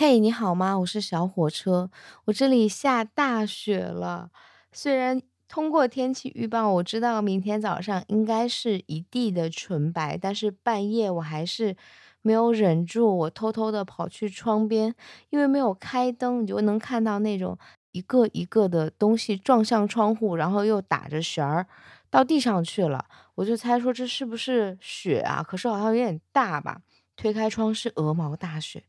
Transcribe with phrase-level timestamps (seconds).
[0.00, 0.78] 嘿，你好吗？
[0.78, 1.90] 我是小火车，
[2.26, 4.30] 我这里下大雪了。
[4.70, 11.76] 虽然通过天气预报，我知道明天早上应该是一地的纯白，但是半夜我还是
[12.22, 14.94] 没有忍住，我偷偷的跑去窗边，
[15.30, 17.58] 因为没有开灯，你就能看到那种
[17.90, 21.66] 一个一个的东西撞向窗户，然后又打着旋儿
[22.08, 23.04] 到地上去了。
[23.34, 25.42] 我就猜说这是不是雪啊？
[25.42, 26.82] 可是好像有点大吧。
[27.18, 28.84] 推开窗是鹅毛大雪，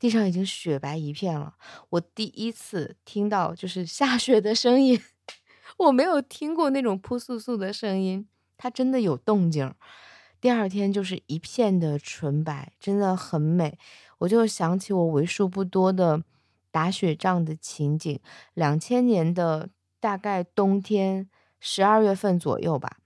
[0.00, 1.54] 地上已经雪白一片了。
[1.90, 5.00] 我第一次听到就是下雪的声音，
[5.78, 9.72] 我没有听过那种扑簌簌的声音，它真的有动静。
[10.40, 13.78] 第二天就是一片的纯白，真的很美。
[14.18, 16.24] 我就想起我为数不多的
[16.72, 18.18] 打雪仗的情景。
[18.54, 19.68] 两千年的
[20.00, 22.98] 大概冬天十二月份左右吧。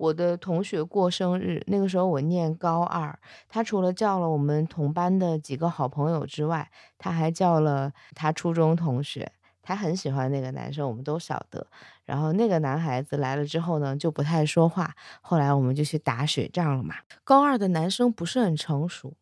[0.00, 3.18] 我的同学过生日，那个时候我念高二，
[3.50, 11.66] 他除了叫了我们同班的几个好朋友之外，他还叫了他初中同学，他很喜欢那个男生，我们都晓得。
[12.06, 14.94] 然后那个男孩子来了之后呢，就不太说话。
[15.20, 16.94] 后来我们就去打雪仗了嘛。
[17.22, 19.12] 高二的男生不是很成熟，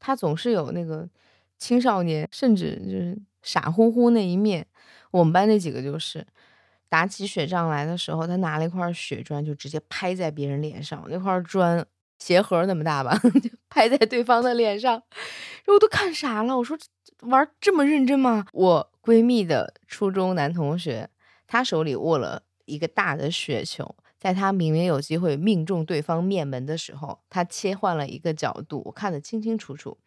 [0.00, 1.08] 他总是有那个
[1.56, 4.66] 青少年，甚至就是傻乎乎那一面。
[5.12, 6.26] 我们班那几个就是。
[6.96, 11.04] 打起雪仗来的时候，他拿了一块雪砖，就直接拍在别人脸上。
[11.10, 11.86] 那块砖
[12.18, 15.02] 鞋盒那么大吧， 就拍在对方的脸上，
[15.66, 16.56] 我都看傻了。
[16.56, 16.74] 我说
[17.20, 18.46] 玩这么认真吗？
[18.50, 21.10] 我闺蜜的初中男同学，
[21.46, 29.98] 他手里握了一个大的雪球，在他明明有机会命中对方面门的时候，他切换了一个角度，我看得清清楚楚。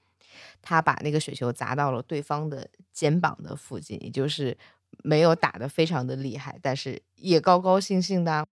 [0.59, 4.57] 他把那个雪球砸到了对方的肩膀的附近，也就是。
[5.03, 8.45] 没有打得非常的厉害，但是也高高兴兴的。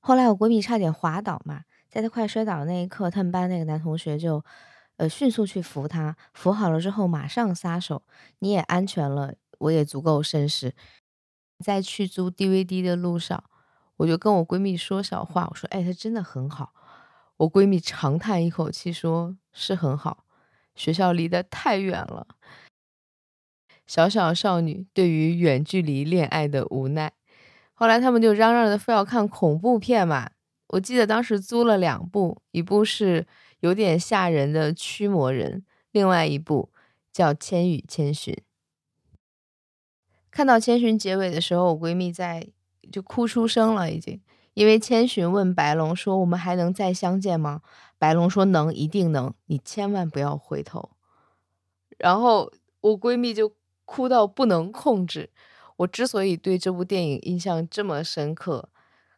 [0.00, 4.44] 后来我闺蜜差点滑倒嘛，在她快摔倒的那一刻，他们班那个男同学就，
[4.96, 8.02] 呃，迅速去扶她，扶好了之后马上撒手。
[8.38, 10.74] 你也安全了，我也足够绅士。
[11.64, 13.42] 在去租 DVD 的路上，
[13.96, 16.72] 我就跟我闺蜜说小话，我说：“哎，他真的很好。”
[17.38, 20.24] 我闺蜜长叹一口气，说是很好，
[20.74, 22.26] 学校离得太远了。
[23.86, 27.12] 小小少女对于远距离恋爱的无奈，
[27.72, 30.30] 后来他们就嚷嚷着非要看恐怖片嘛。
[30.68, 33.24] 我记得当时租了两部，一部是
[33.60, 35.60] 有点吓人的《驱魔人》，
[35.92, 36.70] 另外一部
[37.12, 38.34] 叫《千与千寻》。
[40.32, 42.48] 看到千寻结尾的时候，我闺蜜在
[42.90, 44.20] 就哭出声了，已经，
[44.54, 47.62] 因为千寻问白龙说：“我们还能再相见吗？”
[47.98, 50.90] 白龙说：“能，一定能，你千万不要回头。”
[51.96, 53.52] 然后我闺蜜就。
[53.86, 55.30] 哭到不能控制。
[55.76, 58.68] 我之所以对这部电影印象这么深刻，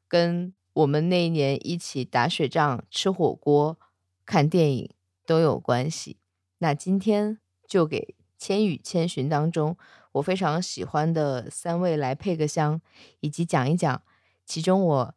[0.07, 3.77] 跟我们那一年一起打雪仗、吃火锅、
[4.25, 4.91] 看电影
[5.27, 6.19] 都有关系。
[6.59, 9.77] 那今天就给《千与千寻》当中
[10.13, 12.81] 我非常喜欢的三位来配个香，
[13.21, 14.03] 以及讲一讲
[14.45, 15.15] 其中我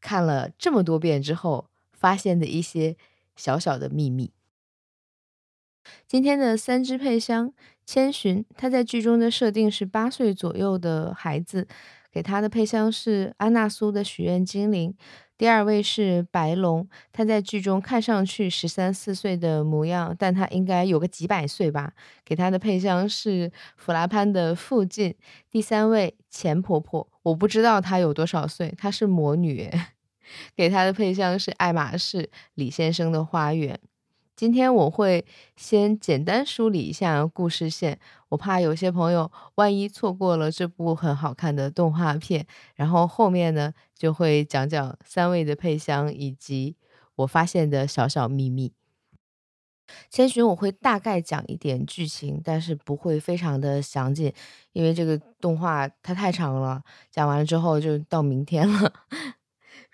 [0.00, 2.96] 看了这么多遍之后发现的一些
[3.34, 4.32] 小小的秘密。
[6.06, 7.52] 今天的三支配香。
[7.88, 11.68] 千寻，他在剧中的设定是八岁左右的孩子，
[12.10, 14.92] 给他的配香是安娜苏的许愿精灵。
[15.38, 21.92] 第二位是白龙，他在剧中看上去十三四岁的模样，但他应该有个几百岁吧，
[22.24, 25.14] 给他的配香是弗拉潘的附近。
[25.48, 29.70] 第三位钱婆婆，我不知道她有多少岁，她是魔女，
[30.56, 33.78] 给她的配香是爱马仕李先生的花园。
[34.36, 35.24] 今天我会
[35.56, 37.98] 先简单梳理一下故事线，
[38.28, 46.76] 我怕有些朋友万一错过了这部很好看的动画片，然后后面呢就会讲讲三位的配香以及
[47.14, 48.74] 我发现的小小秘密。
[50.10, 54.30] 千寻我会大概讲一点剧情，但是不会非常的详尽，
[54.72, 58.92] 因为这个动画它太长了，讲完了之后就到明天了。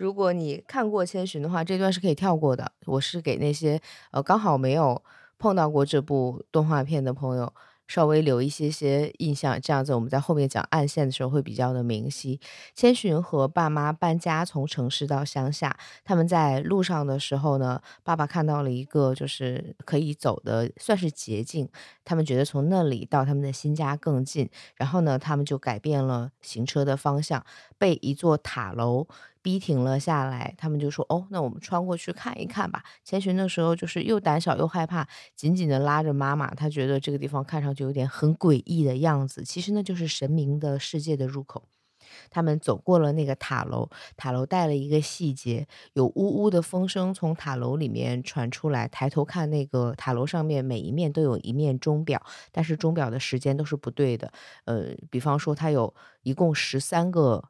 [0.02, 2.72] 如果你看过《千寻》的话，这段是可以跳过的。
[2.86, 3.80] 我是给那些
[4.10, 5.00] 呃刚好没有
[5.38, 7.54] 碰到过这部动画片的朋友。
[7.88, 12.40] 稍微留一些些印象，这样子我们在后面讲暗线的时候会比较的明晰。
[12.74, 21.68] 千寻和爸妈搬家从城市到乡下，他们在路上的时候呢，爸爸看到了一个就是可以走的算是捷径，
[22.02, 27.44] 他们觉得从那里到他们的新家更近，然后呢，他们就改变了行车的方向，
[27.76, 29.06] 被一座塔楼。
[29.42, 36.54] 逼停了下来，他们就说：“哦，那我们穿过去看一看吧。”千寻那时候就是又胆小又害怕，紧紧的拉着妈妈。
[36.54, 39.42] 他觉得这个地方看上去有点很诡异的样子。
[39.44, 41.64] 其实那就是神明的世界的入口。
[42.30, 48.86] 他们走过了那个塔楼，塔楼带了一个细节，有呜呜的风声从塔楼里面传出来。
[48.88, 54.30] 抬头看那个塔楼上面，每一面都有一面钟表，但是钟表的时间都是不对的。
[54.66, 57.42] 呃，比方说它有一共十三个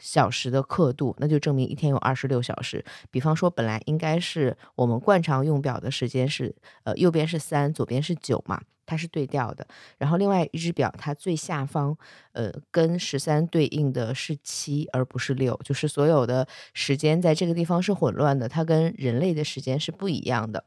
[0.00, 2.84] 小时的刻度，那就证明一天有二十六小时。
[3.10, 6.52] 比方说本来应该是我们惯常用表的时间是，
[6.82, 8.60] 呃，右边是三，左边是九嘛。
[8.86, 9.64] 它是对调的，
[9.98, 11.96] 然后另外一只表，它最下方，
[12.32, 16.44] 呃，跟十三对应的是七，而不是六，就是所有的
[16.74, 20.64] 时间在这个地方是混乱的，它跟人类的时间是不一样的。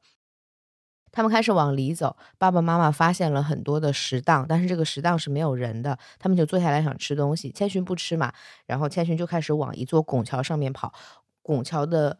[1.13, 7.50] 他们开始往里走，爸爸妈妈发现了很多的食档，但是这个食档是没有人的，他们就坐下来想吃东西。
[7.51, 8.33] 千寻不吃嘛，
[8.65, 10.92] 然后千寻就开始往一座拱桥上面跑，
[11.42, 12.19] 拱桥的。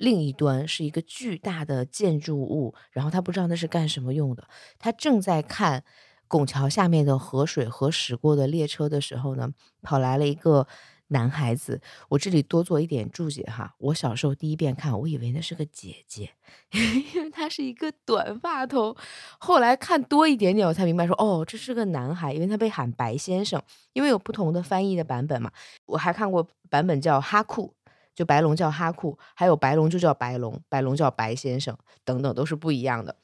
[0.00, 4.44] 另一端是一个巨大的建筑物，然后他不知道那是干什么用的。
[4.78, 5.82] 他正在看
[6.28, 9.50] 拱桥下面的河水和驶过的列车的时候呢，
[9.82, 10.68] 跑来了一个
[11.08, 11.80] 男孩子。
[12.08, 16.30] 我这里多做一点注解哈，我小时候第一遍看，我以为那是个姐姐，
[17.14, 18.96] 因为他是一个短发头。
[19.38, 23.60] 后来看多一点点，我才明白说，哦，这是个男孩，因为他被喊白先生，
[23.92, 25.50] 因为有不同的翻译的版本嘛。
[25.86, 27.74] 我还看过版本叫哈库。
[28.14, 33.14] 就白龙叫哈库，还有白龙就叫白龙，白龙叫白先生，等等都是不一样的。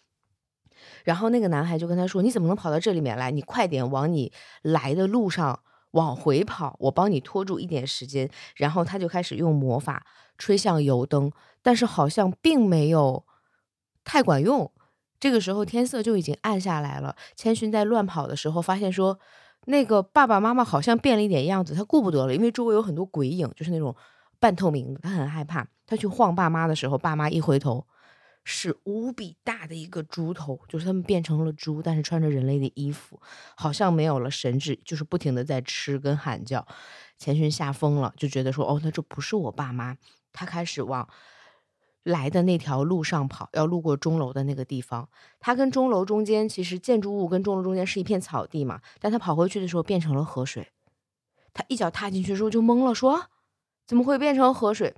[1.03, 3.33] 然后那个男孩就跟他说：“你怎么能跑到这里面来？
[3.33, 4.33] 你快点往你
[4.63, 5.59] 来的路上
[5.95, 10.07] 往回跑，我帮你拖住一点时间。”然后他就开始用魔法
[10.39, 13.25] 吹向油灯，但是好像并没有
[14.05, 14.71] 太管用。
[15.19, 17.17] 这个时候天色就已经暗下来了。
[17.35, 19.19] 千寻在乱跑的时候发现说，
[19.65, 23.97] 那个爸爸妈妈好像变了一点样子，他顾不得了，因为周围有很多鬼影，就是那种。
[24.41, 25.67] 半透明的，他很害怕。
[25.87, 27.87] 他去晃爸妈的时候，爸妈一回头，
[28.45, 33.21] 是无比大的一个猪头，就是他们变成了猪，但是穿着人类的衣服，
[33.57, 36.67] 好像没有了神智，就是不停的在吃跟喊叫。
[37.17, 39.97] 钱寻吓疯了，就觉得说，哦，那这不是我爸妈。
[40.33, 41.09] 他开始往
[42.03, 45.09] 来的那条路上跑，要路过钟楼的那个地方。
[45.41, 50.71] 他跟钟楼中间，其实建筑物跟钟楼中间是一片草地嘛，但他跑回去的时候变成了河水。
[51.55, 53.31] 他一脚踏进去之后就懵了，说。
[53.87, 54.95] 怎么会变成河水？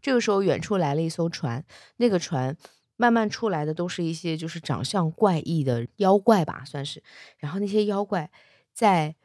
[0.00, 1.62] 这个时候，远处来了一艘船。
[1.98, 2.56] 那个船
[3.00, 7.02] 慢慢出来的都是一些就是长相怪异的妖怪吧，算是。
[7.38, 8.30] 然后那些妖怪
[8.74, 9.16] 在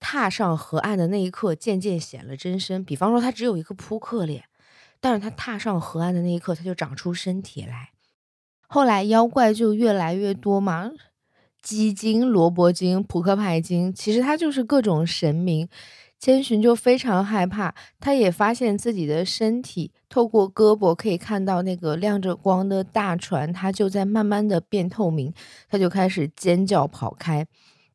[0.00, 2.82] 踏上河岸的那一刻，渐渐显了真身。
[2.82, 4.44] 比方说，他只有一个扑克脸，
[5.00, 7.90] 但是他踏上河岸的那一刻，他就长出身体来。
[8.66, 10.90] 后来妖怪就越来越多嘛，
[11.60, 15.68] 鸡精、萝卜精、扑克牌精，其实它就是各种神明。
[16.20, 25.32] 千寻就非常害怕，他也发现自己的身体透过胳膊可以看到那个亮着光的大船，它就在慢慢的变透明，
[25.70, 27.46] 他就开始尖叫跑开。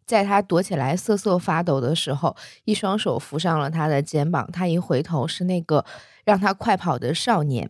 [0.07, 5.85] 在他躲起来瑟瑟发抖的时候，一双手扶上了他的肩膀，他一回头是那个
[6.23, 7.69] 让他快跑的少年。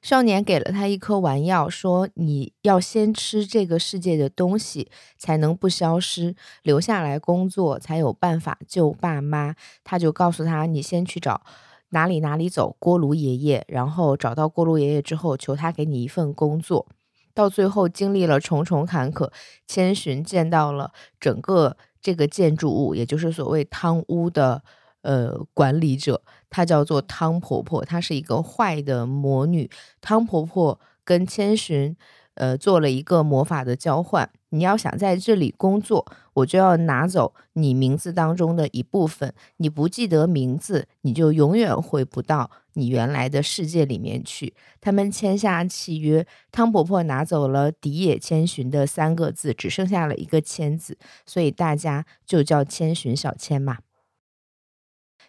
[0.00, 6.34] 少年给了他一颗丸药，说：“你要先吃这个世界的东西，才能不消失，
[6.64, 11.42] 留下来工作，才有办法救爸妈。”他就告诉他：“你先去找
[11.90, 13.64] 哪里哪里走，锅炉爷爷。
[13.68, 16.88] 然后找到锅炉爷爷之后，求他给你一份工作。
[17.32, 19.30] 到最后，经历了重重坎坷，
[19.68, 20.90] 千寻见到了
[21.20, 24.64] 整个这个建筑物，也就是所谓汤屋的。”
[25.02, 29.70] 呃，管理者她叫做汤婆婆，她是一个坏的魔女。
[30.00, 31.96] 汤婆婆跟千寻，
[32.34, 34.30] 呃，做了一个魔法的交换。
[34.50, 39.32] 你要想在这里工作，我就要拿走你名字当中的一部分。
[39.56, 44.54] 你不记得名字，你就永远回不到你原来的世界里面去。
[44.78, 53.78] 他们签下契约，汤婆婆拿走了“迪野千寻”的三个字，只剩下了一个“千”字，所以大家就叫千寻小千嘛。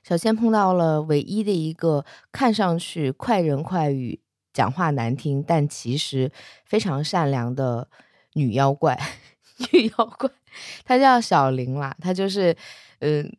[0.03, 4.19] 小千碰到了唯一的一个看上去快人快语、
[4.51, 6.31] 讲话难听，但其实
[6.65, 7.87] 非常善良的
[8.33, 8.99] 女妖怪。
[9.71, 10.29] 女妖怪，
[10.83, 11.95] 她叫小玲啦。
[12.01, 12.55] 她就是，
[12.99, 13.31] 嗯，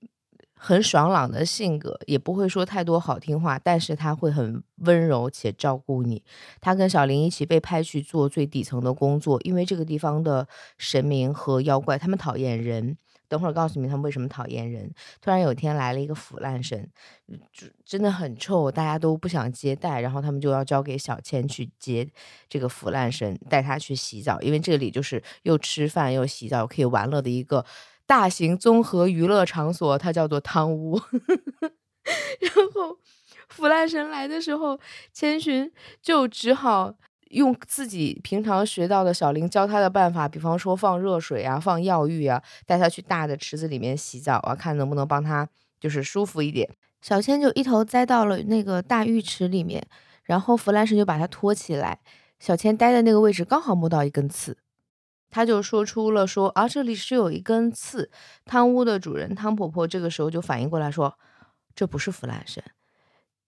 [0.54, 6.22] 很爽朗的性格，也不会说太多好听话，但是她会很温柔且照顾你。
[6.60, 10.46] 她跟小玲一起被派去做最底层的工作，因为这个地方的
[10.78, 12.96] 神明和妖怪，他们讨厌人。
[13.34, 14.88] 等会儿告诉你他们为什么讨厌人。
[15.20, 16.88] 突然有一天来了一个腐烂神，
[17.52, 20.00] 就真的很臭，大家都不想接待。
[20.00, 22.08] 然后他们就要交给小千去接
[22.48, 27.66] 这个腐烂神，带他去洗澡，因为这里就是又吃饭又洗澡可以玩乐的一个
[28.06, 31.00] 大型综合娱乐场所，它叫做汤屋。
[32.38, 32.96] 然后
[33.48, 34.78] 腐烂神来的时候，
[35.12, 36.94] 千寻就只好。
[37.34, 45.48] 用自己平常学到的小林教他的办法，比方说放热水啊，放药浴啊，带他去大的池子里面洗澡啊，看能不能帮他
[45.78, 46.68] 就是舒服一点。
[47.02, 49.86] 小千就一头栽到了那个大浴池里面，
[50.22, 52.00] 然后弗兰神就把他拖起来。
[52.38, 54.56] 小千待的那个位置刚好摸到一根刺，
[55.30, 58.10] 他就说出了说啊，这里是有一根刺。
[58.44, 61.18] 汤屋的主人汤婆婆这个时候就反应过来说，
[61.74, 62.62] 这不是弗兰神，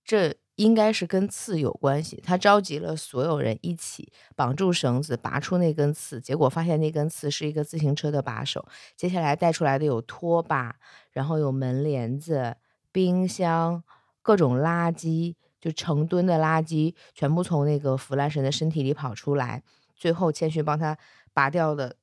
[0.05, 2.21] 这应该是跟刺有关系。
[2.23, 8.67] 他召集了所有人一起绑住绳子，拔出那根刺，结果发现那根刺是一个自行车的把手。
[8.97, 10.77] 接下来带出来的有拖把，
[11.13, 12.57] 然后有门帘子。
[12.93, 13.85] 冰箱、
[14.23, 19.63] 各种垃圾，就成吨的垃圾，全部从那个弗兰神的身体里跑出来。
[19.95, 20.97] 最后，千寻帮他
[21.35, 21.97] 拔掉的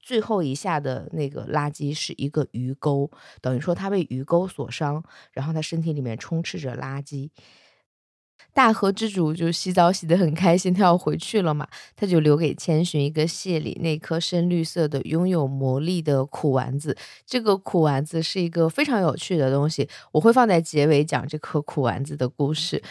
[0.00, 3.08] 最后一下的那个垃圾是一个鱼钩，
[3.40, 7.30] 等于说他被鱼钩所伤，然后他身体里面充斥着垃圾。
[8.54, 11.66] 大河之主就洗澡洗得很开心，他要回去了嘛，
[11.96, 16.96] 他就留给千寻一个谢礼，那颗深绿色的、拥有魔力的苦丸子。
[17.26, 22.82] 这个苦丸子是一个非常有趣的东西，我会放在结尾讲这颗苦丸子的故事。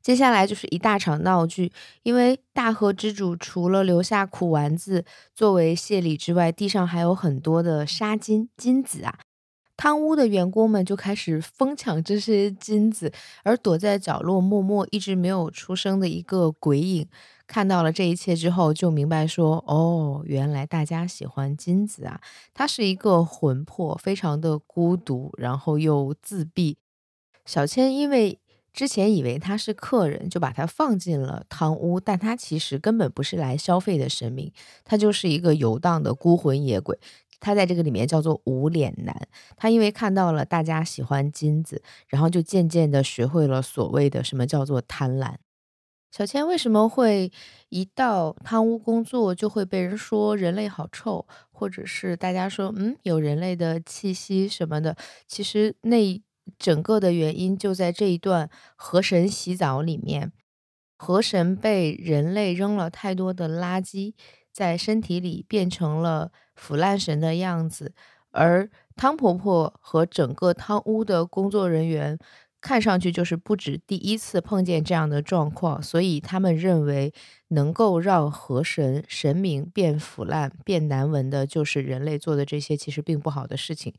[0.00, 9.18] 接下来就是一大场闹剧，因为大河之主除了留下苦丸子作为谢礼之外，地上还有很多的沙金金子啊。
[9.76, 13.12] 汤屋的员工们就开始疯抢这些金子，
[13.42, 17.06] 而躲在角落默默一直没有出声的一个鬼影，
[17.46, 22.20] 看到了这一切之后，就明白说：“哦，原来大家喜欢金子啊！
[22.54, 26.78] 他是一个魂魄，非常的孤独，然后又自闭。”
[27.44, 28.38] 小千因为
[28.72, 34.50] 之前以为他是客人，就把他放进了汤屋，但他其实根本不是来消费的神明，
[34.82, 36.98] 他就是一个游荡的孤魂野鬼。
[37.44, 39.14] 他在这个里面叫做无脸男，
[39.54, 45.34] 他因为看到了大家喜欢金子，然后就渐渐的学会了所谓的什么叫做贪婪。
[46.10, 47.30] 小千为什么会
[47.68, 54.96] 一到贪污工作就会被人说人类好臭，或者是大家说嗯有人类的气息什么的？
[55.28, 56.22] 其实那
[56.58, 60.32] 整个的原因就在这一段河神洗澡里面，
[60.96, 64.14] 河神被人类扔了太多的垃圾。
[64.54, 67.92] 在身体里变成了腐烂神的样子，
[68.30, 72.16] 而汤婆婆和整个汤屋的工作人员
[72.60, 77.12] 看上去就是不止第一次碰见这样的状况，所以他们认为
[77.48, 83.92] 能够让河神神明变腐烂、变难闻的，就是人类做的这些其实并不好的事情。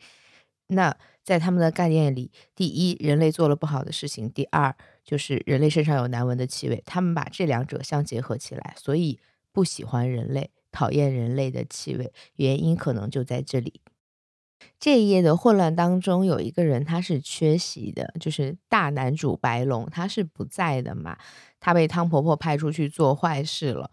[0.69, 6.81] 那在他们的概念里，第一，人类做了不好的事情；第二，就是人类身上有难闻的气味。
[6.85, 9.19] 他们把这两者相结合起来，所以。
[9.55, 13.79] 不喜欢人类，讨厌人类的气味，原因可能就在这里。
[14.77, 21.17] 这一页的混乱当中，有一个人他是缺席的，就是大男主白龙，他是不在的嘛？
[21.61, 23.89] 他被汤婆婆派出去做坏事了。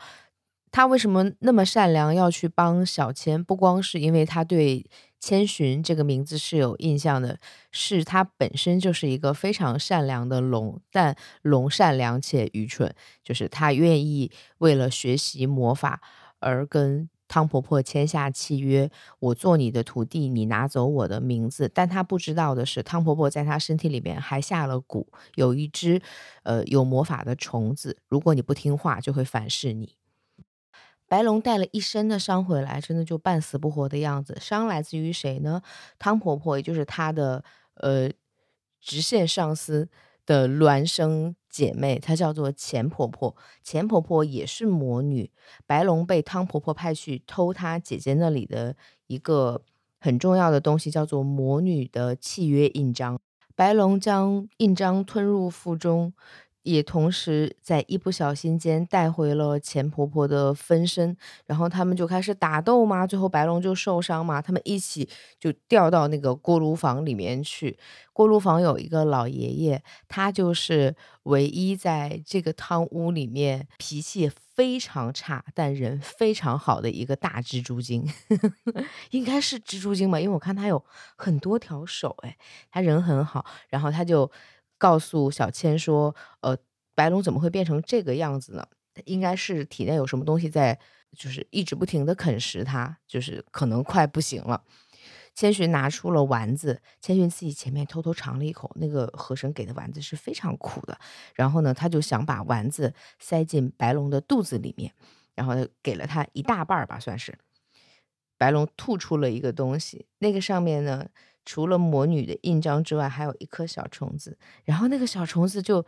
[0.72, 3.44] 他为什么那么善良，要去帮小千？
[3.44, 4.84] 不光是因为他对。
[5.24, 7.38] 千寻这个名字是有印象的，
[7.70, 16.00] 是他本身就是一个非常善良的龙，但龙善良且愚蠢，就是他愿意为了学习魔法
[16.40, 21.70] 而跟汤婆婆签下契约，我做你的徒弟，你拿走我的名字。
[21.72, 26.02] 但他不知道的是，汤婆婆在他身体里面还下了蛊，有一只
[26.42, 29.94] 呃有魔法的虫子，如果你不听话，就会反噬你。
[31.12, 34.34] 白龙带了一身的伤回来，真的就半死不活的样子。
[34.40, 35.60] 伤来自于谁呢？
[35.98, 38.08] 汤婆婆，也就是她的呃
[38.80, 39.90] 直线上司
[40.24, 43.36] 的孪生姐妹，她叫做钱婆婆。
[43.62, 45.30] 钱婆婆也是魔女。
[45.66, 48.74] 白龙被汤婆婆派去偷她姐姐那里的
[49.06, 49.60] 一个
[50.00, 53.20] 很重要的东西，叫做魔女的契约印章。
[53.54, 56.14] 白龙将印章吞入腹中。
[56.62, 61.16] 也同时在一不小心间带回了钱婆婆的分身，
[61.46, 65.08] 然后他们就开始打斗嘛，最后白龙就受伤嘛，他们一起
[65.40, 67.76] 就掉到那个锅炉房里面去。
[68.12, 78.06] 锅炉房有一个老爷爷，他就是唯一在这个汤屋里面脾气非常差但人非常好的一个大蜘蛛精，
[79.10, 80.84] 应该是蜘蛛精吧，因为我看他有
[81.16, 82.36] 很多条手，哎，
[82.70, 84.30] 他人很好，然后他就。
[84.82, 86.12] 告诉小千说
[86.42, 86.58] ：“呃，
[86.96, 88.66] 白龙怎么会变成这个样子呢？
[89.04, 90.76] 应该是体内有什么东西在，
[91.16, 94.64] 就是一直不停的啃食它，就是可能快不行了。”
[95.36, 100.98] 千寻拿出了丸子，千寻自己前面偷偷尝了一口，那个河神给的丸子是非常苦的。
[101.36, 104.92] 然后呢，他就想把丸子塞进白龙的肚子里面，
[105.36, 107.38] 然后给了他一大半吧，算是。
[108.36, 111.08] 白龙吐出了一个东西，那个上面呢。
[111.44, 115.84] 除了魔女的印章之外，还有一颗小虫子，然后那个小虫子就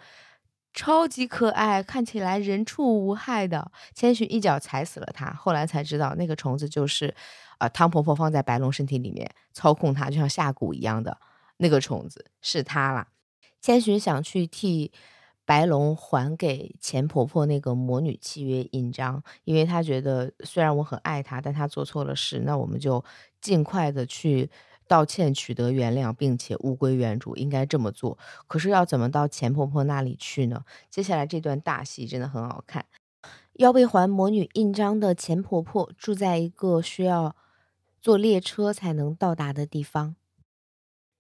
[0.73, 3.71] 超级可爱，看起来人畜无害的。
[3.95, 7.15] 千寻一脚踩死了它，后来才知道那个虫子就是，
[7.59, 11.17] 呃，汤婆婆放在白龙身体里面操控它，就像下蛊一样的
[11.59, 13.07] 那个虫子是它啦。
[13.61, 14.93] 千寻想去替
[15.47, 23.05] 白龙还给钱婆婆那个魔女契约印章，因为他觉得虽然我很爱她，但她做错了事，那我们就
[23.41, 24.51] 尽快的去
[24.87, 28.19] 道歉，取得原谅，并且物归原主，应该这么做。
[28.47, 30.65] 可是要怎么到钱婆婆那里去呢？
[30.91, 32.85] 接下来这段大戏真的很好看。
[33.55, 37.37] 要被还魔女印章的钱婆婆住在一个需要
[38.01, 40.17] 坐列车才能到达的地方。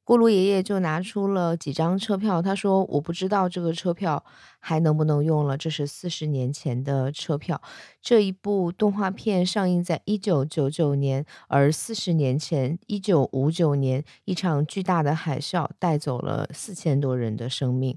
[0.06, 4.23] 咕噜爷爷就拿出了几张车票，他说：“我不知道这个车票
[4.58, 7.58] 还能不能用了，这是四十年前的车票。
[8.02, 17.96] 这一部动画片上映在一九九九年，而四十年前，一九五九年，一场巨大的海啸带走了四千多人的生命。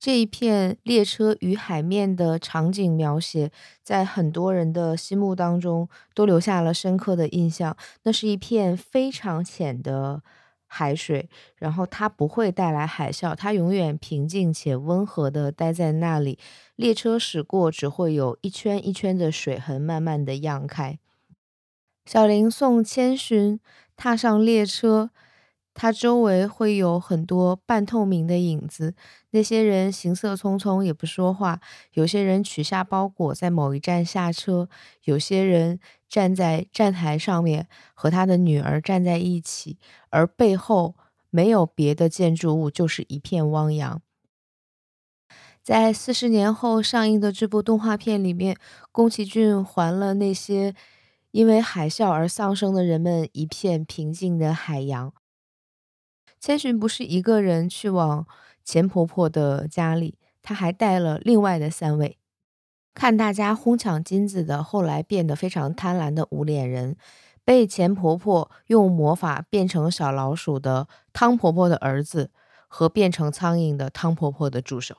[0.00, 3.52] 这一片列车与海面的场景描写，
[3.84, 7.76] 在很多人的心目当中都留下了深刻的印象。
[8.02, 10.24] 那是一片非常浅的。”
[10.68, 16.38] 海水，然后它不会带来海啸，它永远平静且温和的待在那里。
[16.76, 20.98] 列车驶过，只会有一圈一圈的水痕慢慢的漾开。
[22.06, 23.58] 小林送千寻
[23.96, 25.10] 踏上列车。
[25.80, 28.96] 它周围会有很多半透明的影子，
[29.30, 31.60] 那些人行色匆匆，也不说话。
[31.92, 34.66] 有些人取下包裹，在某一站下车；
[35.04, 39.78] 有些人站在站台上面，和他的女儿站在一起，
[40.10, 40.96] 而背后
[41.30, 44.02] 没有别的建筑物，就是一片汪洋。
[45.62, 48.56] 在四十年后上映的这部动画片里面，
[48.90, 50.74] 宫崎骏还了那些
[51.30, 55.12] 因为海啸而丧生的人们一片平静的海洋。
[56.40, 58.26] 千寻不是一个人去往
[58.64, 62.18] 钱婆婆的家里，她还带了另外的三位。
[62.94, 66.96] 看大家哄抢金子的，后来变得非常贪婪的无脸人，
[67.44, 72.30] 被钱婆婆用魔法变成小老鼠的汤婆婆的儿子，
[72.66, 74.96] 和变成苍蝇的汤婆婆的助手。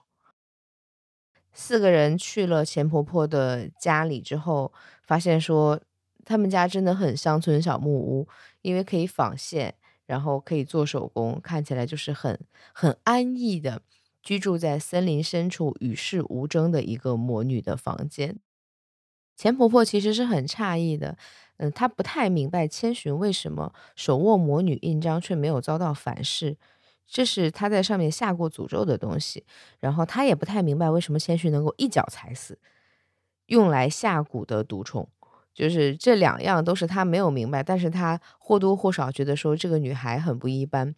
[1.52, 4.72] 四个人去了钱婆婆的家里之后，
[5.04, 5.82] 发现说
[6.24, 8.28] 他们家真的很乡村小木屋，
[8.62, 9.76] 因为可以纺线。
[10.10, 12.40] 然后可以做手工，看起来就是很
[12.74, 13.84] 很安逸的
[14.24, 18.40] 居住在森林深处与世无争的一个魔女的房间。
[19.36, 21.16] 钱婆婆其实是很诧异的，
[21.58, 26.58] 嗯，她不太明白千寻为什么手握魔女印章却没有遭到反噬，
[27.06, 29.46] 这是她在上面下过诅咒的东西。
[29.80, 32.58] 然后她也不太明白为什么千寻能够一脚踩死
[33.46, 35.08] 用来下蛊的毒虫。
[35.60, 40.96] 就是这两样都是他没有明白，但是他或多或少觉得说这个女孩很不一般，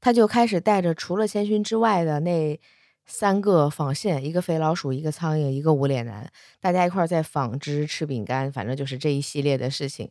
[0.00, 2.58] 他就开始带着除了千寻之外的那
[3.06, 6.28] 三个纺线，一个肥老鼠，一个苍蝇，一个无脸男，
[6.60, 10.10] 大家一块在纺织、吃饼干，反正就是这一系列的事情。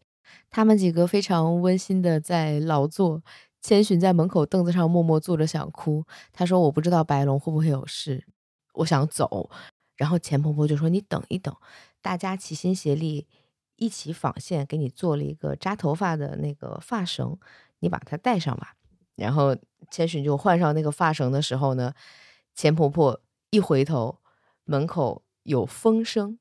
[0.49, 3.21] 他们几个非常温馨的在劳作，
[3.61, 6.05] 千寻在门口凳子上默默坐着想哭。
[6.31, 8.25] 他说：“我不知道白龙会不会有事，
[8.75, 9.49] 我想走。”
[9.97, 11.53] 然后钱婆婆就说：“你等一等，
[12.01, 13.27] 大家齐心协力。”
[13.79, 17.37] 一起纺线，给你做了一个扎头发的那个发绳，
[17.79, 18.75] 你把它戴上吧。
[19.15, 19.55] 然后
[19.89, 21.93] 千寻就换上那个发绳的时候呢，
[22.53, 24.19] 钱婆婆一回头，
[24.65, 26.37] 门口有风声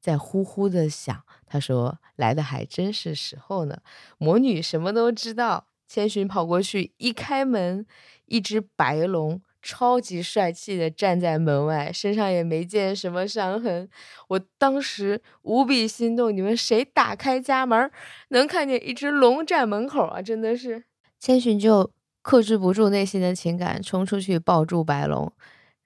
[0.00, 1.24] 在呼呼的响。
[1.46, 3.80] 她说：“来的还真是时候呢。”
[4.18, 5.68] 魔女什么都知道。
[5.88, 7.84] 千寻跑过去，一开门，
[8.24, 9.42] 一只白龙。
[9.62, 13.88] 超级帅气的站在门外，身上也没见什么伤痕。
[14.28, 17.90] 我当时无比心动，你们谁打开家门
[18.30, 20.20] 能看见一只龙站门口啊？
[20.20, 20.84] 真的是，
[21.20, 21.90] 千寻就
[22.22, 25.32] 克制不住内心的情感，冲出去抱住白龙，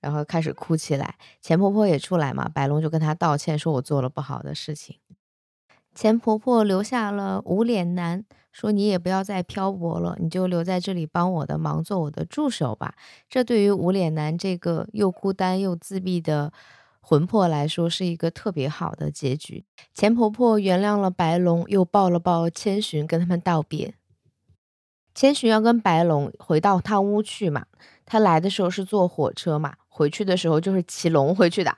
[0.00, 1.16] 然后开始哭起来。
[1.42, 4.96] 钱婆婆也出来嘛，白龙就跟他道歉，说我做了不好的事情。
[5.94, 8.24] 钱婆婆留下了无脸男。
[8.58, 12.94] 说你也不要再漂泊了，你就留在这里帮我的忙，做我的助手吧。
[13.28, 16.50] 这对于无脸男这个又孤单又自闭的
[17.02, 19.66] 魂魄来说，是一个特别好的结局。
[19.92, 23.92] 钱婆婆原谅了白龙，又抱了抱千寻，跟他们道别。
[25.14, 27.66] 千寻要跟白龙回到汤屋去嘛？
[28.06, 29.74] 他来的时候是坐火车嘛？
[29.88, 31.76] 回去的时候就是骑龙回去的。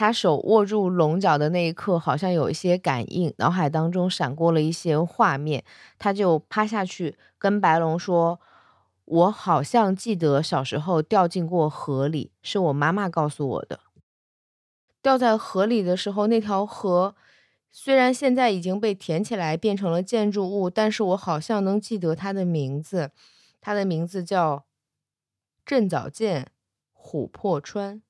[0.00, 5.62] 他手握住龙角的那一刻，好像有一些感应，脑海当中闪过了一些画面，
[5.98, 8.40] 他就趴下去跟白龙说
[9.04, 13.80] ：“我好像记得小时候掉进过河里，是我妈妈告诉我的。
[15.02, 17.14] 掉在河里的时候，那条河
[17.70, 23.10] 虽然现在已经被填起来变成了建筑物，但是我好像能记得它的名字，
[23.60, 24.64] 它的名字叫
[25.66, 26.46] 镇早见
[26.96, 28.00] 琥珀川。”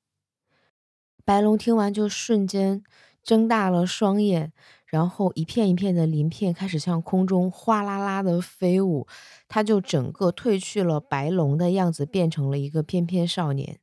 [1.31, 2.83] 白龙听完，就瞬间
[3.23, 4.53] 睁大了双眼，
[4.87, 9.07] 然后一片一片的鳞片开始向空中哗啦啦的飞舞，
[9.47, 13.79] 他就整个褪去了白龙的样子，变成了一个翩翩少年。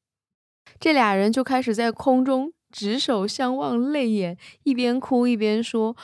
[0.77, 5.95] 这俩人就开始在空中执手相望，泪眼，一边哭一边说：“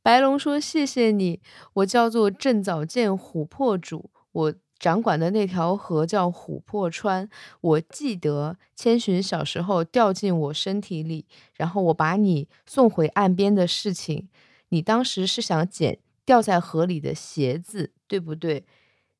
[0.00, 1.40] 白龙说谢谢你，
[1.72, 7.26] 我叫做郑早见琥珀主，我。”掌管的那条河叫琥珀川，
[7.62, 11.24] 我记得千寻小时候掉进我身体里，
[11.56, 14.28] 然后我把你送回岸边的事情。
[14.68, 18.66] 你当时是想捡掉在河里的鞋子，对不对？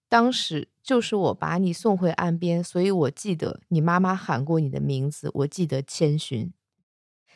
[0.07, 6.53] 当时就是我把你送回岸边，所以我记得你妈妈喊过你的名字，我记得千寻。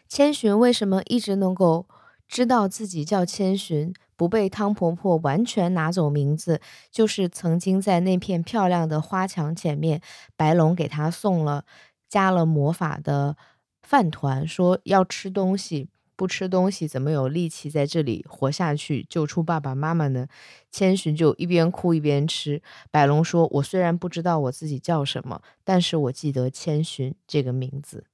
[0.06, 1.88] 千寻为什么一直能够
[2.28, 3.92] 知道自己叫千寻？
[4.14, 6.60] 不被汤婆婆完全拿走名字，
[6.90, 10.02] 就是曾经在那片漂亮的花墙前面，
[10.36, 11.64] 白龙给她送了
[12.08, 13.36] 加了魔法的
[13.80, 20.26] 饭团，说要吃东西，不吃东西怎么有力气在这里活下去，救出爸爸妈妈呢？
[20.72, 22.60] 千寻就一边哭一边吃。
[22.90, 28.06] 白龙说：“我虽然不知道我自己叫什么，但是我记得千寻这个名字。”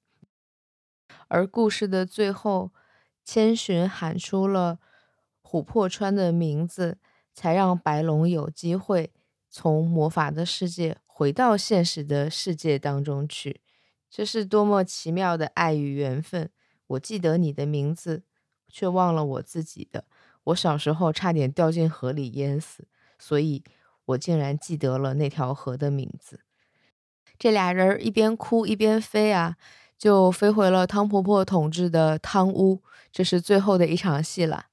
[1.29, 2.71] 而故事的最后，
[3.25, 4.79] 千寻喊出了。
[5.43, 6.99] 琥珀川的名字，
[7.33, 9.13] 才让白龙有机会
[9.49, 13.61] 从魔法的世界回到现实的世界当中去。
[14.11, 16.51] 这是多么奇妙的爱与缘分！
[16.89, 18.25] 我记得你的名字，
[18.69, 20.05] 却忘了我自己的。
[20.45, 23.63] 我小时候差点掉进河里淹死，所以
[24.07, 26.41] 我竟然记得了那条河的名字。
[27.39, 29.57] 这俩人一边哭一边飞啊，
[30.05, 32.83] 就飞回了汤婆婆统治的汤屋。
[33.11, 34.67] 这是最后的一场戏了。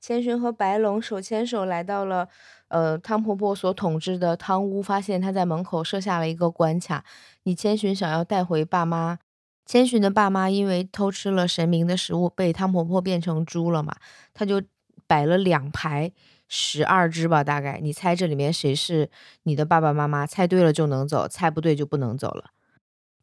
[0.00, 2.26] 千寻和白龙手牵手来到了，
[2.68, 7.04] 呃，汤婆婆所统治的汤屋，发现她在门口设下了一个关卡。
[7.42, 9.18] 你千寻想要带回爸妈，
[9.66, 13.94] 千寻的爸妈因为偷吃了神明的食物，被汤婆婆变成猪了嘛？
[14.32, 14.62] 他就
[15.06, 16.10] 摆了两排
[16.48, 17.78] 十二只吧，大概。
[17.82, 19.10] 你猜这里面谁是
[19.42, 20.26] 你的爸爸妈妈？
[20.26, 22.52] 猜对了就能走，猜不对就不能走了。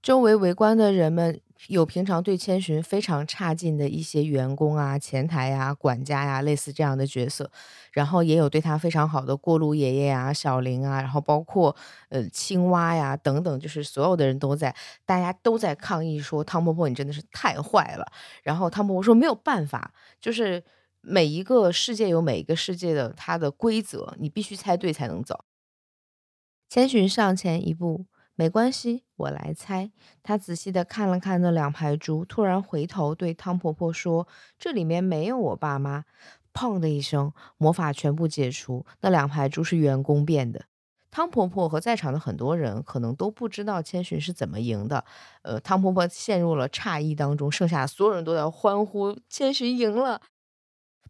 [0.08, 7.52] 周围围观的人们有平常对千寻非常差劲的一些员工啊、前台呀、管家呀，类似这样的角色，
[7.92, 11.76] 然后也有对他非常好的过路爷爷啊、小林啊，然后包括
[12.08, 14.74] 呃青蛙呀等等，就是所有的人都在，
[15.06, 18.10] 大家都在抗议说汤婆婆你真的是太坏了。
[18.44, 20.64] 然后汤婆婆说没有办法，就是
[21.02, 25.44] 每一个世界有每一个世界的它的规则，你必须猜对才能走。
[26.70, 28.06] 千寻上前一步。
[28.40, 29.92] 没关系，我来猜。
[30.24, 34.28] 他仔细的看了看那两排猪，突然回头对汤婆婆说
[34.58, 36.06] ：“这里面没有我爸妈。”
[36.54, 38.86] 砰的一声，魔法全部解除。
[39.02, 40.66] 那两排猪是员工变的。
[41.12, 45.04] 汤婆婆和在场的很多人可能都不知道千寻是怎么赢的。
[45.42, 50.22] 呃，汤婆婆陷入了诧异当中，剩下所有人都在欢呼：“千寻赢了！”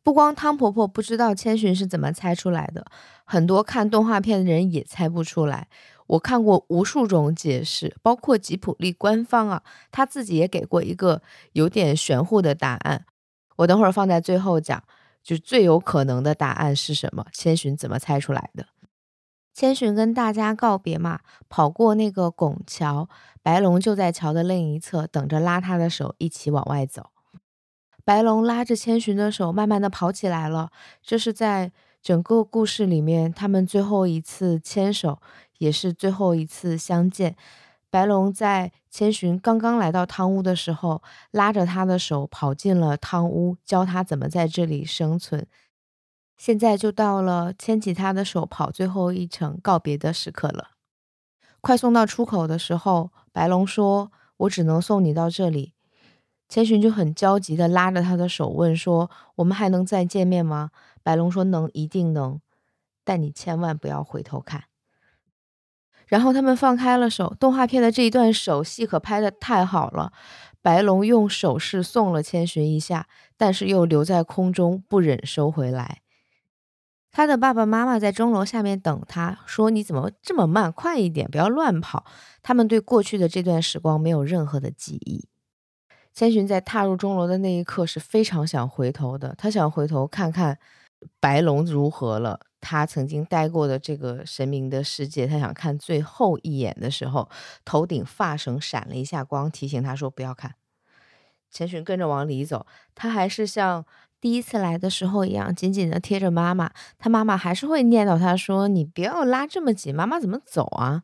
[0.04, 2.86] 不光汤婆婆不知道千寻是怎么猜出来的，
[3.26, 5.68] 很多看动画片的人也猜不出来。
[6.08, 11.22] 我看过无数种解释，包括吉普力官方啊，他自己也给过一个
[11.54, 13.06] 有点玄乎的答案。
[13.58, 14.84] 我等会儿放在最后讲，
[15.24, 17.26] 就最有可能的答案是什么？
[17.34, 18.68] 千寻怎么猜出来的？
[19.54, 23.10] 千寻跟大家告别嘛，跑过那个拱桥，
[23.42, 27.10] 白龙就在桥的另一侧等着拉他的手一起往外走。
[28.06, 30.70] 白龙拉着千寻的手，慢慢的跑起来了。
[31.02, 35.20] 这是在整个故事里面他们最后一次牵手。
[35.58, 37.36] 也是最后一次相见。
[37.90, 45.48] 白龙在千寻刚刚来到汤屋的时候，拉着他的手跑进了汤屋，教他怎么在这里生存。
[46.38, 50.72] 现在就到了牵起他的手跑最后一程告别的时刻了。
[51.62, 55.74] 快送到出口的时候，白龙说：“我只能送你到这里。”
[56.48, 60.70] 千寻就很焦急地拉着他的手问说：“我们还能再见面吗？”
[61.02, 62.40] 白龙说：“能，一定能，
[63.04, 64.66] 但你千万不要回头看。”
[66.08, 70.12] 然后他们放开了手，动画片的这一段手戏可拍的太好了。
[70.62, 76.02] 白龙用手势送了千寻一下，但是又留在空中，不忍收回来。
[77.10, 80.72] 他的爸爸妈妈在钟楼下面等他，说：“你怎么这么慢？
[80.72, 82.06] 快一点，不要乱跑。”
[82.44, 85.28] 他们对过去的这段时光没有任何的记忆。
[86.14, 90.60] 千寻在踏入钟楼的那一刻是非常想回头的，他想回头看看
[91.20, 92.42] 白龙如何了。
[92.60, 97.30] 他曾经待过的这个神明的世界，他想看最后一眼的时候，
[97.64, 100.56] 头顶发绳闪了一下光，提醒他说不要看。
[101.50, 103.86] 陈寻跟着往里走，他还是像
[104.20, 106.72] 第一次来的时候一样，紧紧的贴着妈妈。
[107.00, 111.04] 他妈妈还是会念叨他说：“你不要拉这么紧，妈妈怎么走啊？”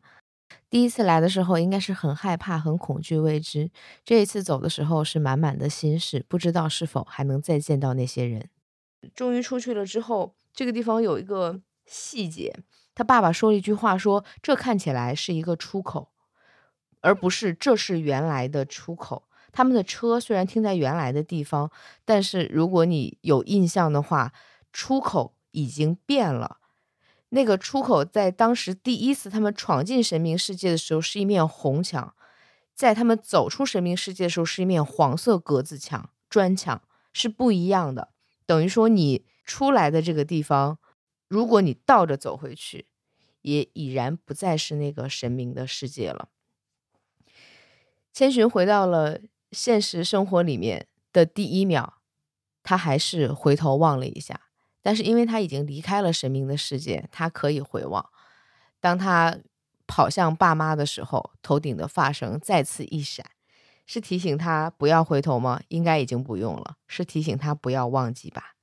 [0.68, 3.70] 第一次来的时候应该是很害怕、很恐惧未知，
[4.04, 8.50] 这一次走的时候是满满的心事，不知道是否还能再见到那些人。
[9.14, 12.56] 终于出去了之后，这个地方有一个细节，
[12.94, 16.12] 他爸爸说了一句话，说这看起来是一个出口，
[17.00, 19.28] 而不是这是原来的出口。
[19.52, 21.70] 他们的车虽然停在原来的地方，
[22.04, 24.32] 但是如果你有印象的话，
[24.72, 26.58] 出口已经变了。
[27.30, 32.14] 那个出口在当时第一次他们闯进神明世界的时候是一面红墙，
[32.74, 38.10] 在他们走出神明世界的时候是一面黄色格子墙、砖墙，是不一样的。
[38.46, 40.78] 等于说你出来的这个地方，
[41.28, 42.86] 如果你倒着走回去，
[43.42, 46.28] 也已然不再是那个神明的世界了。
[48.12, 49.20] 千寻回到了
[49.52, 51.94] 现实生活里面的第一秒，
[52.62, 54.40] 他还是回头望了一下。
[54.80, 58.08] 但是因为他已经离开了神明的世界，他可以回望。
[58.80, 59.38] 当他
[59.86, 63.24] 跑向爸妈的时候，头顶的发绳再次一闪，
[63.86, 65.62] 是提醒他不要回头吗？
[65.68, 68.53] 应该已经不用了，是提醒他不要忘记吧。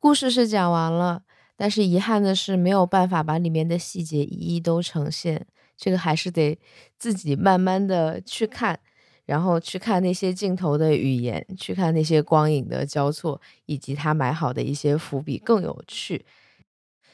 [0.00, 1.22] 故事是讲完了，
[1.56, 6.58] 但是遗憾的是没有办法把里面的细节一一都呈现，这个还是得
[6.98, 8.80] 自己慢慢的去看。
[9.26, 16.24] 然后去看那些镜头的语言，去看那些光影的交错，以及他埋好的一些伏笔更有趣。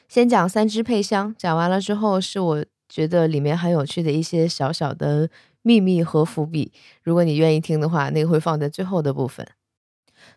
[0.07, 5.29] 先讲三支配香，讲完了之后，是我觉得里面很有趣的一些小小的
[5.61, 6.71] 秘密和伏笔。
[7.03, 9.47] 如果你愿意听的话，那个会放在最后的部分。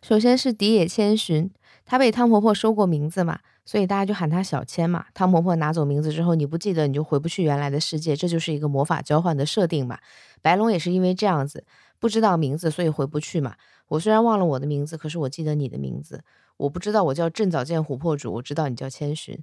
[0.02, 1.50] 首先是荻野千寻，
[1.90, 5.06] 她被汤婆婆收过名字嘛，所以大家就喊她小千嘛。
[5.12, 9.98] 汤婆婆拿走名字之后，你不记得，你就回不去原来的世界，这就是一个魔法交换的设定嘛。
[10.40, 11.64] 白龙也是因为这样子
[11.98, 13.56] 不知道名字，所以回不去嘛。
[13.88, 16.22] 我虽然忘了我的名字，可是我记得你的名字。
[16.58, 19.36] 我不知道我叫正早见琥珀主，我知道你叫千寻，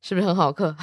[0.00, 0.74] 是不是很好磕？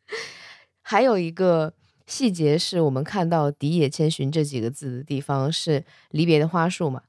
[0.84, 1.72] 还有一个
[2.06, 7.00] 细节是我们看到“荻野千寻”这几个字的地方是离别的花束嘛？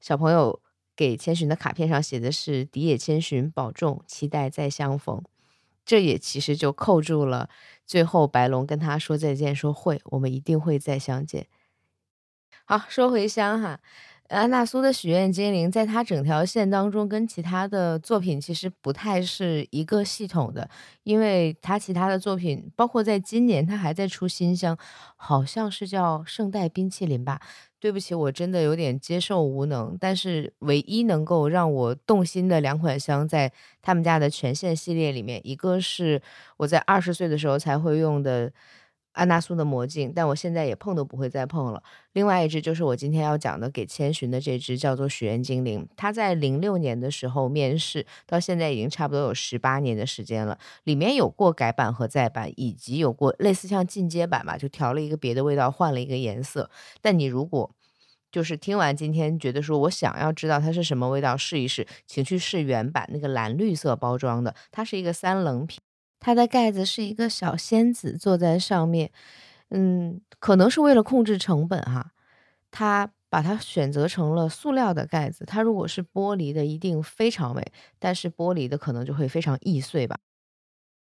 [0.00, 0.60] 小朋友
[0.98, 5.22] 给千寻的卡片上写的是“荻野千寻保重，期待再相逢”。
[5.86, 7.48] 这也其实就扣住了，
[7.86, 11.46] 最后白龙跟他说再见，说会，我们一定会再相见。
[12.64, 13.78] 好，说回香哈。
[14.28, 20.68] 安娜苏的许愿精灵，在它整条线当中，跟其他的作品其实不太是一个系统的，
[21.02, 24.76] 因为它其他的作品，包括在今年，它还在出新香，
[25.16, 27.40] 好像是叫圣代冰淇淋吧。
[27.80, 29.96] 对不起，我真的有点接受无能。
[30.00, 36.20] 但是唯一能够让我动心的两款香，在他们家的全线系列里面，一个是
[36.56, 38.52] 我在二十岁的时候才会用的。
[39.18, 41.82] 安娜苏的魔镜，但我现在也碰都不会再碰了。
[42.12, 45.84] 另外一只就是我今天要讲的给千寻的这只，叫做许愿精灵。
[45.96, 50.56] 它在零六年的时候面世，到现在已经差不多有十八年的时间了。
[50.84, 56.70] 里面有过改版和再版，以及有过类似像进阶版吧，就调了一个别的味道，换了一个颜色。
[57.02, 57.68] 但你如果
[58.30, 65.80] 就是听完今天觉得说我想要知道它是什么味道，试一试，请去试原版那个蓝绿色包装的，它是一个三棱瓶。
[66.20, 69.10] 它的盖子是一个小仙子坐在上面，
[69.70, 72.12] 嗯，可能是为了控制成本哈，
[72.70, 75.44] 它把它选择成了塑料的盖子。
[75.46, 77.62] 它如果是玻璃的，一定非常美，
[77.98, 80.18] 但是玻璃的可能就会非常易碎吧。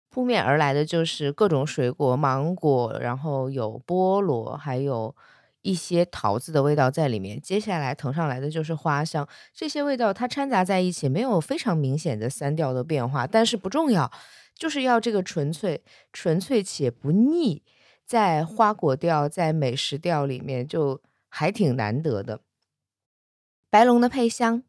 [0.09, 5.13] 扑面而来的就是各种水果，芒果，然后有菠萝，还有
[5.61, 7.39] 一些桃子的味道在里面。
[7.41, 14.09] 接下来腾上来的就是花香，这些味道它掺杂在一起，没有非常明显的三调的变化，但是不重要。
[14.55, 17.61] 就是要这个纯粹、纯粹且不腻，
[18.05, 22.39] 在花果调、在美食调里面就还挺难得的。
[23.69, 24.63] 白龙的配香，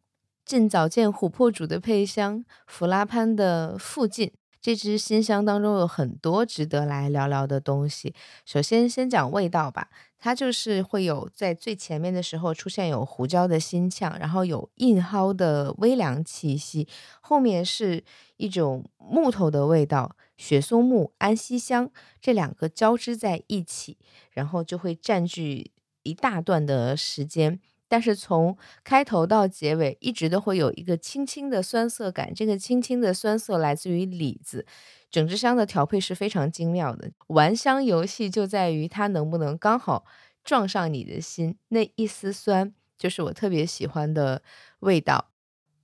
[0.45, 4.33] 尽早见琥珀主的配香，弗拉潘的附近。
[4.67, 8.13] 这支新香当中有很多值得来聊聊的东西。
[8.45, 9.89] 首先，先讲味道吧。
[10.19, 16.89] 它就是会有在最前面的时候出现有胡椒的新呛，然后有印蒿的微凉气息，
[17.21, 18.03] 后面是
[18.39, 21.89] 一种木头的味道，雪松木、安息香
[22.21, 23.97] 这两个交织在一起，
[24.33, 25.71] 然后就会占据
[26.03, 27.61] 一大段的时间。
[27.89, 32.35] 但是从开头到结尾，一直都会有一个轻轻的酸涩感。
[32.35, 34.67] 这个轻轻的酸涩来自于李子，
[35.09, 37.11] 整支香的调配是非常精妙的。
[37.29, 40.05] 玩香游戏就在于它能不能刚好
[40.43, 44.43] 撞上你的心，那一丝酸就是我特别喜欢的
[44.81, 45.31] 味道。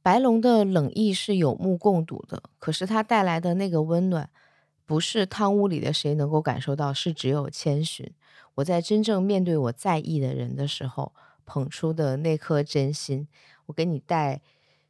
[0.02, 4.28] 白龙的冷意是有目共睹的，可是它带来的那个温暖，
[4.84, 8.12] 不是汤屋里的谁能够感受到，是只有千寻。
[8.56, 11.12] 我在真正面对我在意的人的时候。
[11.44, 13.28] 捧出的那颗真心，
[13.66, 14.40] 我给你带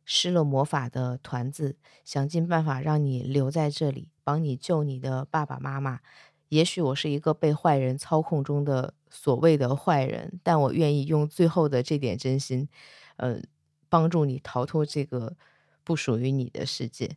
[0.04, 6.00] 施了魔法的团子，想尽办法让你留在这里，帮你救你的爸爸妈妈。
[6.48, 12.68] 也许我是一个被坏人操控中的所谓的坏人，但我愿意用最后的这点真心，
[13.16, 13.40] 呃，
[13.88, 15.36] 帮助你逃脱这个
[15.82, 17.16] 不属于你的世界。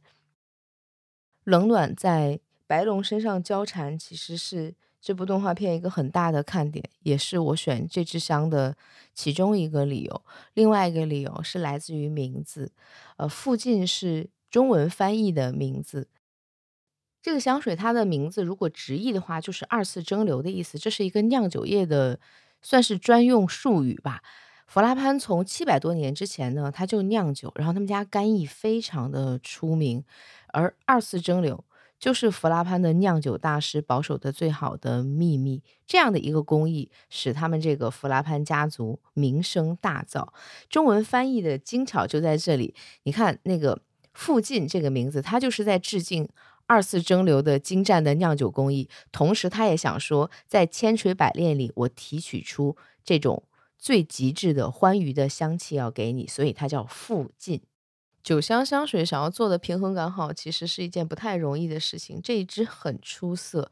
[1.44, 8.76] 冷暖在白龙身上交缠，其实是这部动画片一个很大的看点，也是我选这支香的
[9.14, 10.22] 其中一个理由。
[10.56, 12.72] 另外一个理由是来自于名字，
[13.18, 16.08] 呃，附近是中文翻译的名字。
[17.22, 20.80] 这个香水它的名字如果直译的话，就是二次蒸馏的意思。
[20.80, 22.20] 这是一个酿酒业的，
[22.64, 24.24] 算是专用术语吧。
[24.66, 30.04] 弗拉潘从七百多年之前呢，他就酿酒，然后他们家干邑非常的出名，
[30.48, 31.60] 而二次蒸馏
[32.00, 35.62] 就是弗拉潘的酿酒大师保守的最好的秘密。
[35.86, 40.28] 这样的一个工艺，使他们这个弗拉潘家族名声大噪。
[40.70, 43.82] 中文翻译的精巧就在这里，你看那个
[44.14, 46.30] 附近这个名字，它就是在致敬。
[46.68, 53.44] 二次蒸馏的精湛的酿酒工艺，同时他也想说，在千锤百炼里，我提取出这种
[53.78, 57.62] 最极致的欢愉的香气要给你，所以它叫附近
[58.26, 59.06] 酒香香水。
[59.06, 62.20] 想要做的平衡感好，其实是一件不太容易的事情。
[62.22, 63.72] 这一支很出色，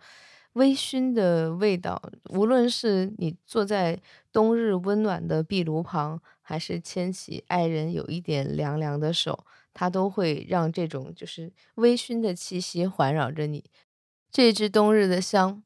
[0.53, 3.99] 微醺的味道，无论是你坐在
[4.31, 9.43] 冬日温暖的壁炉旁，还是牵起爱人有一点凉凉的手。
[9.73, 13.63] 它都会让这种就是微醺的气息环绕着你。
[14.31, 15.63] 这支冬日的香，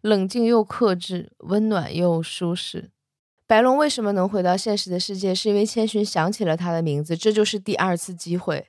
[0.00, 2.90] 冷静又克制，温暖又舒适。
[3.46, 5.34] 白龙为什么能回到现实的世界？
[5.34, 8.66] 是因为千寻想起了他的名字，这就是第二次机会。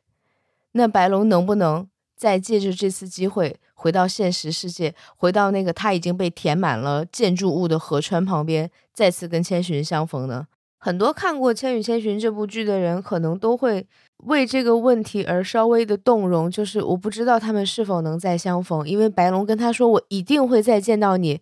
[0.74, 10.48] 那白龙能不能再借着这次机会回到现实世界，回到那个他已经被填满了建筑物的河川旁边，再次跟千寻相逢呢？
[10.78, 13.88] 很多看过《千与千寻》这部剧的人，可能都会。
[14.24, 21.42] 为这个问题而稍微的动容，就是我不知道他们是否能再相逢，因为白龙跟他说：“我一定会再见到你，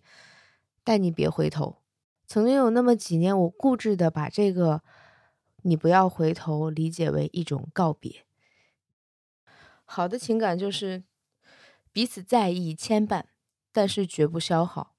[0.84, 1.76] 但你别回头。”
[2.26, 4.82] 曾经有那么几年，我固执的把这个
[5.62, 8.24] “你不要回头”理解为一种告别。
[9.84, 11.04] 好的情感就是
[11.92, 13.24] 彼此在意、牵绊，
[13.72, 14.94] 但是绝不消耗。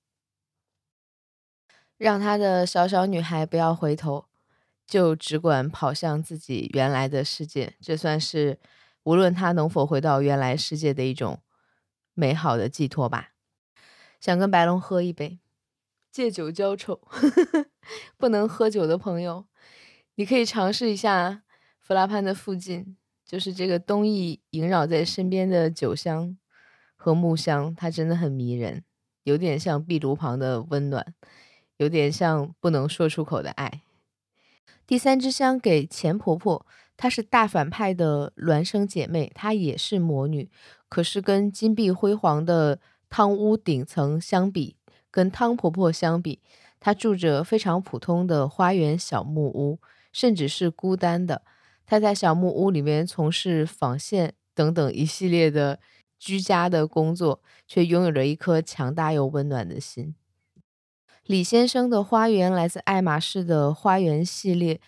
[1.98, 4.26] 让他的小小女孩不要回头。
[4.88, 8.58] 就只管跑向自己原来的世界，这算是
[9.04, 11.42] 无论他能否回到原来世界的一种
[12.14, 13.34] 美好的寄托吧。
[14.22, 15.42] 想跟白龙喝一杯，
[16.18, 17.00] 借酒浇愁。
[18.18, 19.46] 不能喝酒的朋友，
[20.16, 21.44] 你可以尝试一下
[21.80, 26.36] 弗拉潘的附近，就是这个冬意萦绕在身边的酒香
[26.96, 28.84] 和木香，它真的很迷人，
[29.26, 31.14] 有点像壁炉旁的温暖，
[31.78, 33.84] 有点像不能说出口的爱。
[34.88, 36.66] 第三支香给钱婆婆，
[36.98, 40.50] 她是大反派的孪生姐妹，她也是魔女，
[40.90, 44.76] 可是跟金碧辉煌的汤屋顶层相比，
[45.12, 46.40] 跟汤婆婆相比，
[46.80, 49.80] 她住着非常普通的花园小木屋，
[50.12, 51.44] 甚至是孤单的。
[51.86, 55.80] 她在小木屋里面从事纺线等等一系列的
[56.20, 60.16] 居家的工作，却拥有着一颗强大又温暖的心。
[61.26, 64.80] 李先生的花园来自爱马仕的花园系列，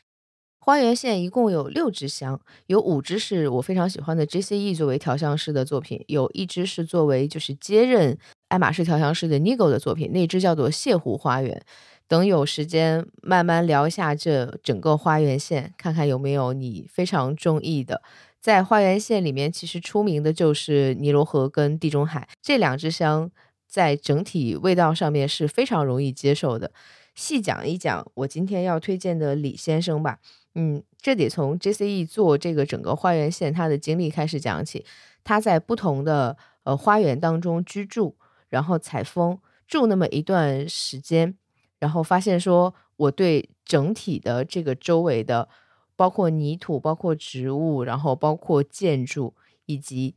[0.69, 8.15] 花园线一共有六支香，有五支是我非常喜欢的 JCE 作为调香师的作品，有一支是作为就是接任
[8.49, 11.59] 爱马仕调香师的 Nigo 的作品，那支叫做泻湖花园。
[12.07, 18.03] 等有时间慢慢聊一下这整个花园线，看看有没有你非常中意的。
[18.39, 23.31] 在花园线里面，其实出名的就是尼罗河跟地中海这两支香。
[23.67, 26.71] 在整体味道上面是非常容易接受的。
[27.13, 30.17] 细讲一讲我今天要推荐的李先生吧。
[30.55, 34.85] 嗯，这得从 JCE 做这个整个花园线他的经历开始讲起。
[35.23, 38.15] 他在不同的呃花园当中居住，
[38.49, 41.35] 然后采风住那么一段时间，
[41.79, 45.47] 然后发现说我对整体的这个周围的，
[45.95, 49.35] 包括泥土、包括植物、然后包括建筑
[49.65, 50.15] 以及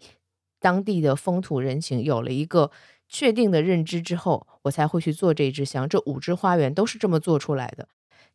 [0.58, 2.70] 当地的风土人情有了一个。
[3.14, 5.86] 确定的认知之后，我才会去做这支香。
[5.86, 7.86] 这五支花园都是这么做出来的。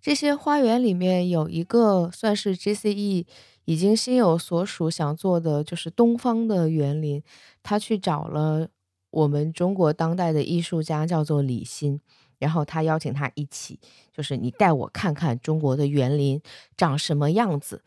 [0.01, 3.25] 这些花园里面有一个算是 JCE
[3.65, 7.21] 已经心有所属想做的，就是东方的园林。
[7.61, 8.69] 他去找了
[9.09, 11.99] 我们中国当代的艺术家，叫做李欣，
[12.39, 13.79] 然后他邀请他一起，
[14.15, 16.41] 就是你带我看看中国的园林
[16.75, 17.83] 长什么样子。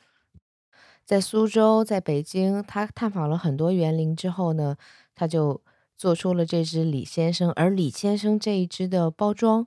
[1.04, 4.76] 在苏州，在北京，他探访了很多园林之后呢，
[5.14, 5.62] 他就。
[6.00, 9.66] 做出了这只李先生，而李先生这一只的包装，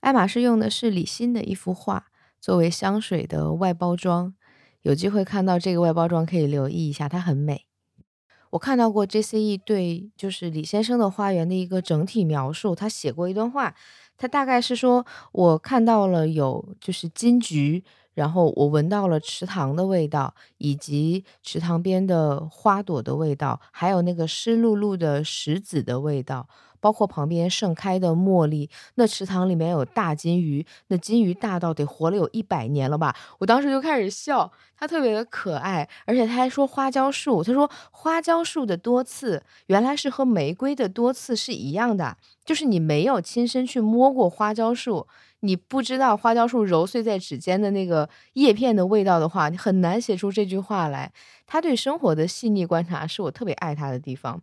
[0.00, 2.06] 爱马仕用的是李欣的一幅画
[2.40, 4.34] 作为香水的外包装。
[4.82, 7.66] 有机会看到这个外包装，可以留意一下，它很美。
[8.50, 13.74] 我看到过 JCE 对就是李先生的花园的一个整体描述，他写过一段话，
[14.18, 26.46] 他大概是说，我看到了有就是金桔然后我闻到了池塘的味道，以及池塘边的花朵的味道，还有那个湿漉漉的石子的味道。
[26.82, 33.14] 包括旁边盛开的茉莉，那池塘里面有大金鱼，那金鱼大到得活了有一百年了吧？
[33.38, 45.06] 我当时就开始笑，它特别的可爱，而且他还说花椒树，他说花椒树的多刺原来是和玫瑰的多刺是一样的，就是你没有亲身去摸过花椒树，
[45.40, 51.12] 你不知道花椒树揉碎在指尖的那个叶片的味道的话，你很难写出这句话来。
[51.46, 54.42] 他对生活的细腻观察是我特别爱他的地方。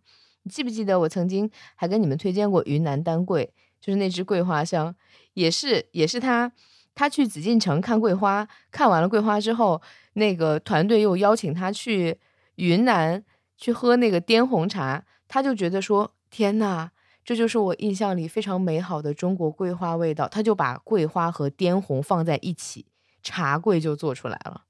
[0.49, 4.93] 记不记得我曾经还跟你们推荐过云南丹桂，就是那支桂花香，
[5.33, 6.51] 也是也是他
[6.93, 9.81] 他去紫禁城看桂花，看完了桂花之后，
[10.13, 12.19] 那个团队又邀请他去
[12.55, 13.23] 云南
[13.55, 16.89] 去喝那个滇红茶，他就觉得说天呐，
[17.23, 22.87] 这就是我印象里非常美好的中国桂花味道，他就把桂花和滇红放在一起，
[23.23, 24.65] 茶桂就做出来了，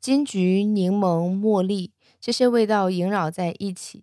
[0.00, 1.93] 金桔、柠檬、茉莉。
[2.24, 4.02] 这些味道萦绕在一起，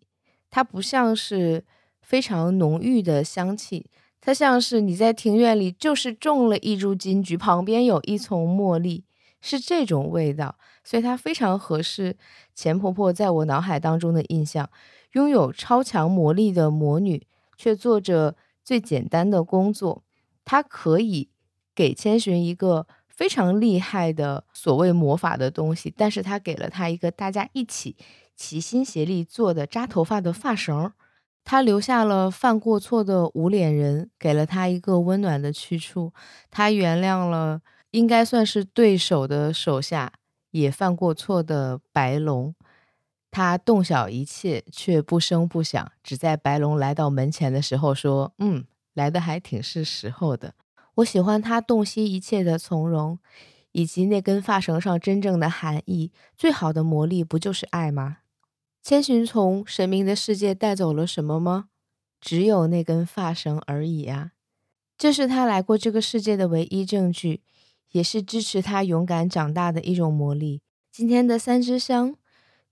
[0.52, 1.66] 它不像是
[2.04, 3.88] 非常浓郁的香气，
[4.22, 9.04] 它像是你在庭院里就是种了一株金菊，旁边有一丛茉莉，
[9.42, 12.16] 是这种味道，所以它非常合适
[12.54, 14.70] 钱婆婆在我脑海当中的印象，
[15.14, 17.26] 拥有超强魔力的魔女，
[17.58, 20.04] 却做着最简单的工作，
[20.46, 21.30] 她可以
[21.74, 22.86] 给千寻一个。
[23.22, 27.96] 非常厉害的所谓魔法的东西，但是他给了他一个大家一起
[28.36, 30.92] 齐心协力做的扎头发的发绳，
[31.44, 36.12] 他留下了犯过错的无脸人，给了他一个温暖的去处，
[36.50, 37.62] 他原谅了
[37.92, 40.14] 应该算是对手的手下
[40.50, 42.56] 也犯过错的白龙，
[43.30, 48.66] 他洞晓一切却不声不响，只在白龙来到门前的时候说：“嗯，
[48.96, 50.56] 来的还挺是时候的。”
[50.96, 53.18] 我喜欢他洞悉一切的从容，
[53.72, 56.12] 以及那根发绳上真正的含义。
[56.38, 58.18] 最好的魔力不就是爱吗？
[58.84, 61.70] 千寻从神明的世界带走了什么吗？
[62.20, 64.32] 只有那根发绳而已啊！
[64.98, 67.42] 这是他来过这个世界的唯一证据，
[67.92, 70.62] 也是支持他勇敢长大的一种魔力。
[70.92, 72.16] 今天的三支香：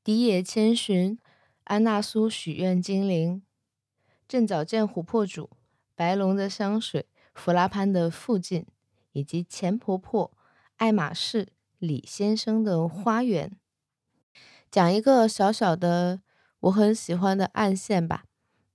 [0.04, 1.18] 迪野千寻、
[1.64, 3.42] 安娜苏许愿精灵、
[4.28, 5.50] 正早见琥珀主、
[5.96, 7.08] 白龙的香水。
[7.40, 8.66] 弗拉潘的附近，
[9.14, 10.30] 以及钱婆婆、
[10.76, 13.58] 爱马仕、李先生的花园，
[14.70, 16.20] 讲一个小小的
[16.60, 18.26] 我很喜欢的暗线吧。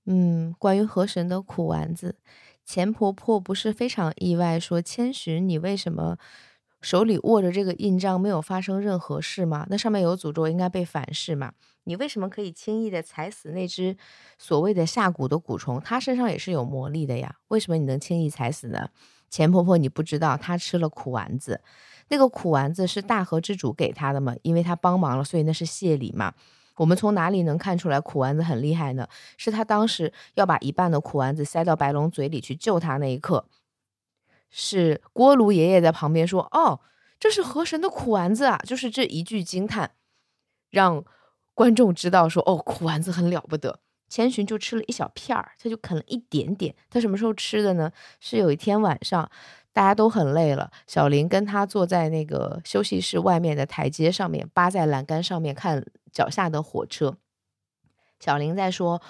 [0.06, 2.16] 嗯，关于河神的苦丸子，
[2.64, 6.16] 钱婆婆不是非常意外，说千寻，你为什么
[6.80, 9.66] 手里握着这个印章没有发生任何事吗？
[9.68, 11.52] 那上面有诅咒，应该被反噬嘛？
[11.85, 13.97] 你为什么可以轻易的踩死那只
[14.39, 15.80] 所谓的下蛊的蛊虫？
[15.80, 17.37] 它身上也是有魔力的呀。
[17.49, 18.89] 为什么你能轻易踩死呢？
[19.30, 21.61] 钱婆婆，你不知道，她吃了苦丸子。
[22.09, 24.35] 那个苦丸子是大河之主给她的嘛？
[24.43, 26.35] 因为她帮忙了，所以那是谢礼嘛。
[26.76, 29.07] 我们从哪里能看出来苦丸子很厉害呢？
[29.37, 33.47] 是他当时要把一半的苦丸子塞到白龙嘴里去救他那一刻，
[34.51, 36.80] 是锅炉爷爷在旁边说：“哦，
[37.20, 39.93] 这是河神的苦丸子啊！”就是这一句惊叹，
[40.70, 41.05] 让。
[41.55, 43.80] 观众知道说哦，苦丸子很了不得。
[44.09, 46.72] 千寻就吃了一小片儿，他就啃了一点点。
[46.90, 47.90] 他什么时候吃的呢？
[48.20, 49.28] 是有一天晚上，
[49.72, 57.16] 大家都很累了，小林跟他坐在那个休息室外面的台阶上面，扒在栏杆上面看脚下的火车。
[58.20, 59.02] 小林在说：“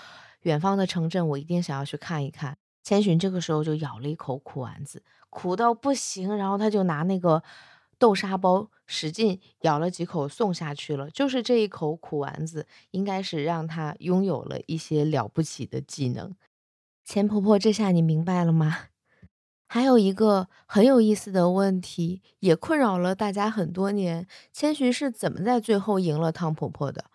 [0.43, 7.43] 远方的城镇，我一定想要去看一看。”千寻这个时候就咬了一口苦丸子，苦到不行，然后他就拿那个。
[8.05, 11.09] 豆沙包使劲咬了几口，送下去了。
[11.09, 16.37] 就是这一口苦丸子，应该是让他拥有了一些了不起的技能。
[17.03, 18.89] 钱婆婆，这下你明白了吗？
[19.67, 27.07] 还有一个很有意思的问题，也困扰了大家很多年：千寻是怎么在最后赢了汤婆婆的？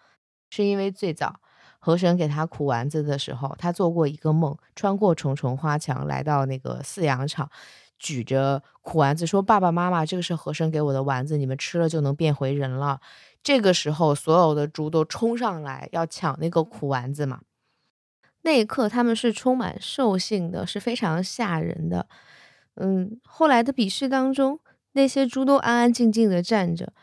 [0.50, 1.40] 是因为最早
[1.78, 7.52] 河神给他苦丸子的时候，他做过一个梦，穿过重重花墙，来到那个饲养场。
[8.00, 13.00] 举着苦丸子说：“爸爸妈妈，这个是和珅给我的丸子，你们吃了就能变回人了。”
[13.44, 17.42] 这个时候，所有的猪都冲上来要抢那个苦丸子嘛。
[18.42, 22.08] 那一刻，他们是充满兽性的，是非常吓人的。
[22.76, 24.60] 嗯，后来的比试当中，
[24.94, 26.94] 那些猪都安安静静的站着。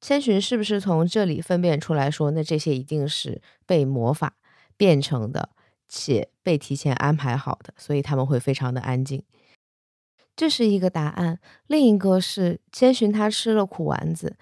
[0.00, 4.34] 千寻是不是从这里分辨出来说，那这些一定是被魔法
[4.76, 5.50] 变成的，
[5.88, 9.24] 且被提前安排好的，所以他们会非常的安静。
[10.38, 14.36] 这是一个答案，另一个是千寻他吃了苦丸子，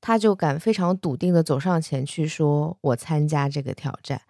[0.00, 4.22] 他就敢非常笃定的走上前去说：“我参加这个挑战。”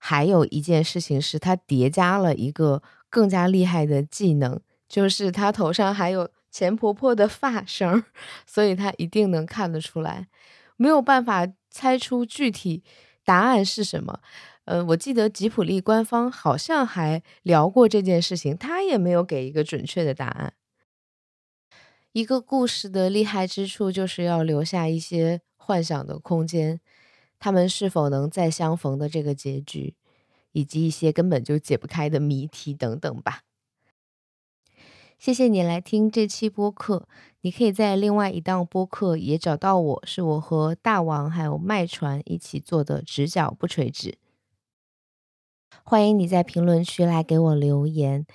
[0.00, 8.02] 还有一件事情是他叠加了一个更加厉害的技能，就是他头上还有钱婆婆的发绳，
[8.46, 10.26] 所以他一定能看得出来。
[10.78, 12.82] 没有办法猜出具体
[13.26, 14.20] 答案是什么。
[14.66, 20.52] 呃，我记得吉普力官方好像还聊过这件事情，他也没有给一个准确的答案。
[22.12, 26.80] 一个故事的厉害之处就是要留下一些幻想的空间，
[27.38, 29.94] 他们是否能再相逢的这个结局，
[30.52, 33.42] 以及一些根本就解不开的谜题等等吧。
[35.18, 37.06] 谢谢你来听这期播客，
[37.42, 44.18] 你可以在另外一档播客也找到我，是我和大王还有麦传一起做的直角不垂直。
[45.84, 48.26] 欢迎你在评论区来给我留言。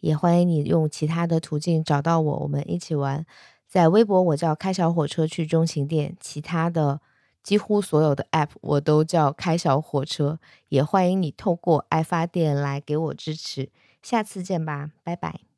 [0.00, 3.24] 也欢迎你用其他的途径找到我，我们一起玩。
[3.68, 7.00] 在微博我叫开小火车去中情店，其他的
[7.42, 10.40] 几乎所有的 App 我都叫开小火车。
[10.68, 13.70] 也欢迎你透过爱发电来给我支持。
[14.02, 15.51] 下次见吧，拜拜。